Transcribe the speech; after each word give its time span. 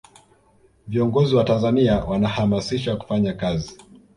viongozi 0.87 1.35
wa 1.35 1.43
tanzania 1.43 1.99
wanahamasisha 2.03 2.95
kufanya 2.95 3.33
kazi 3.33 3.77